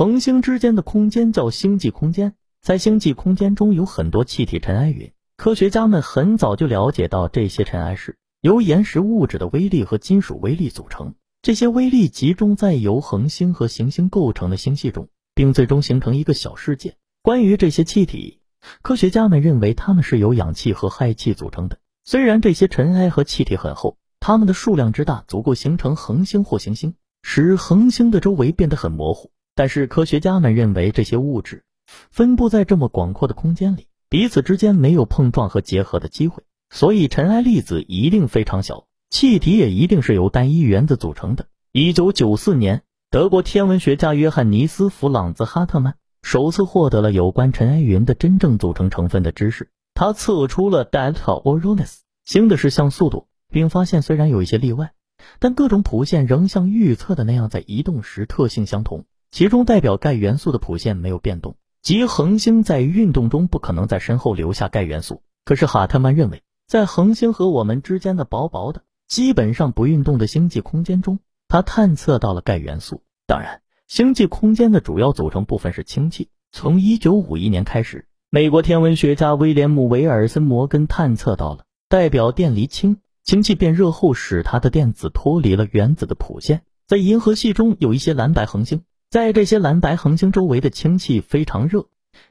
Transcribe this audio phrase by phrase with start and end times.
[0.00, 5.12] 恒星之间的空间叫星际空间，在星际空间中有很多气体尘埃云。
[5.36, 11.16] 科学家们很早就了解到，这些尘埃是由岩石物质的微粒和金属微粒组成。
[11.42, 16.96] 这些微粒集中在由恒星和行星构成的星系中，并最终形成一个小世界。
[17.20, 18.40] 关于这些气体，
[18.80, 21.78] 科学家们认为它们是由氧气和氦气组成的。
[22.06, 29.30] 虽然这些尘埃和气体很厚，它们的数量之大，足够形成恒星或行星，使恒星的周围变得很模糊。
[29.60, 31.64] 但是科学家们认为，这些物质
[32.10, 41.44] 分布在这么广阔的空间里，彼此之间没有碰撞和结合的机会，所以尘埃粒子一定非常小，气体也一定是由单一原子组成的。
[41.72, 49.68] 一九九四年，德国天文学家约翰尼斯·弗朗兹·哈特曼首次获得了有关尘埃云的真正组成成分的知识。
[49.92, 54.94] 他测出了 Delta Orionis 星的视像速度，并发现虽然有一些例外，
[55.38, 59.04] 但各种谱线仍像预测的那样在移动时特性相同。
[59.30, 65.22] 其中代表钙元素的谱线没有变动，即恒星在运动中不可能在身后留下钙元素。
[65.44, 73.02] 可是哈特曼认为，在恒星和我们之间的薄薄的、基本上不运动的星际空间中，他探测到了钙元素。
[73.26, 76.28] 当然，星际空间的主要组成部分是氢气。
[76.52, 82.98] 从1951年开始，美国天文学家威廉姆·维尔森·摩根探测到了代表电离氢。
[83.22, 86.62] 氢气变热后，使它的电子脱离了原子的谱线。
[86.88, 88.82] 在银河系中有一些蓝白恒星。
[89.10, 91.86] 在这些蓝白恒星周围的氢气非常热，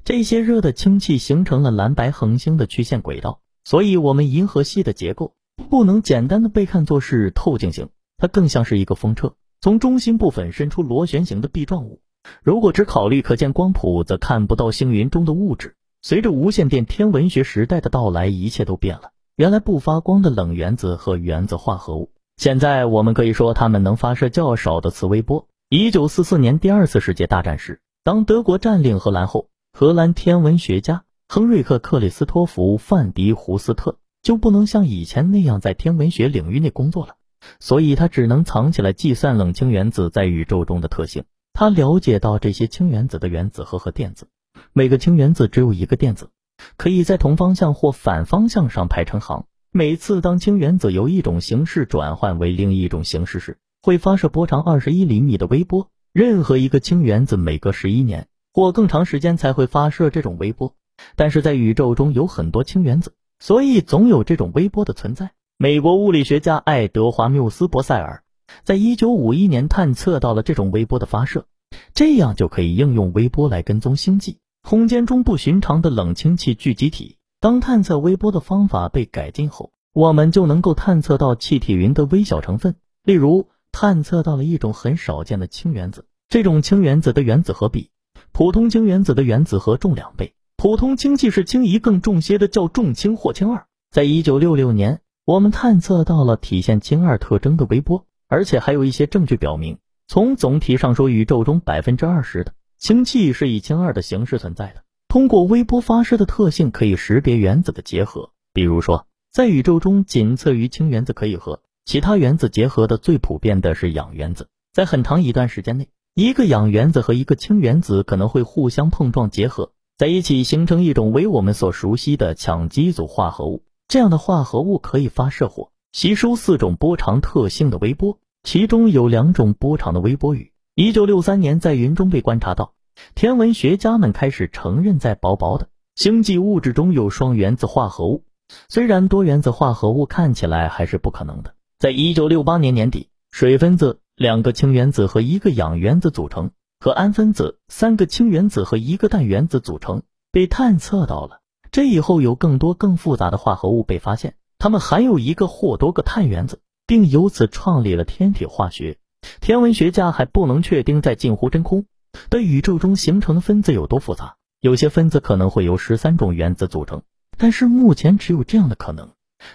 [0.06, 5.34] 这些热的氢气形成了蓝白恒星的曲线轨道，所以，我们银河系的结构
[5.70, 12.00] 不能简单的被看作是透镜型，它更像是一个风车，从中心部分伸出螺旋形的壁状物。
[12.44, 15.76] 如果只考虑可见光谱，则看不到星云中的物质。
[16.02, 19.12] 随着无线电天文学时代的到来，一切都变了。
[19.36, 25.49] 原来不发光的冷原子和原子化合物，现在我们可以说它们能发射较少的磁微波。
[25.72, 37.18] 一九四四年第二次世界大战时，当德国占领荷兰后，荷兰天文学家亨瑞克·克里斯托弗·范迪胡斯特就不能像以前那样在天文学领域内工作了，
[37.60, 41.26] 所以他只能藏起来计算冷氢原子在宇宙中的特性。
[41.54, 44.28] 他了解到这些氢原子的原子核和电子，
[44.74, 46.32] 每个氢原子只有一个电子，
[46.78, 49.46] 可以在同方向或反方向上排成行。
[49.70, 55.90] 每次当氢原子由一种形式转换为另一种形式时，会发射波长二十一厘米的微波。
[56.12, 60.76] 任何一个氢原子每隔十一年或更长时间才会发射这种微波。
[61.16, 65.32] 但是在宇宙中有很多氢原子，所以总有这种微波的存在。
[65.58, 68.24] 美国物理学家爱德华缪斯伯塞尔
[68.64, 71.46] 在一九五一年探测到了这种微波的发射，
[71.94, 77.18] 这样就可以应用微波来跟踪星际空间中不寻常的冷氢气聚集体。
[77.40, 83.48] 当探测微波的方法被改进后，我们就能够探测到气体云的微小成分，例如。
[83.72, 87.90] 探测到了一种很少见的氢原子，这种氢原子的原子核比
[88.32, 90.34] 普通氢原子的原子核重两倍。
[90.58, 93.66] 普通氢气是氢一更重些的叫重氢或氢二。
[93.92, 104.84] 在一九六六年，我们探测到了体现氢二特征的微波，而且还有一些证据表明，从总体上说，宇宙中百分之二十的氢气是以氢二的形式存在的。
[105.08, 108.32] 通过微波发射的特性，可以识别原子的结合。
[108.54, 123.64] 比如说，在宇宙中，仅次于氢原子可以和其他原子结合的最普遍的是氧原子，在很长一段时间内，一个氧原子和一个氢原子可能会互相碰撞结合在一起，形成一种为我们所熟悉的羟基组化合物。
[123.88, 130.54] 这样的化合物可以发射或吸收四种波长特性的微波，其中有两种波长的微波雨。
[130.76, 132.76] 一九六三年在云中被观察到，
[133.16, 138.26] 天文学家们开始承认在薄薄的星际物质中有双原子化合物，
[138.68, 141.56] 虽然多原子化合物看起来还是不可能的。
[141.80, 146.52] 在一九六八年年底，水分子两个氢原子和一个氧原子组成，
[146.82, 151.40] 和氨分子三个氢原子和一个氮原子组成，被探测到了。
[151.72, 158.98] 这以后有更多更复杂的化合物被发现，它们含有一个或多个碳原子，并由此创立了天体化学。
[159.40, 161.86] 天文学家还不能确定在近乎真空
[162.30, 167.04] 的宇宙中形成的分子有多复杂，有些分子可能会由十三种原子组成，
[167.38, 169.12] 但是目前只有这样的可能。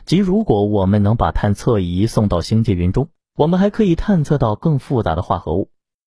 [0.07, 5.71] 即如果我们能把探测仪送到星际云中，我们还可以探测到更复杂的化合物。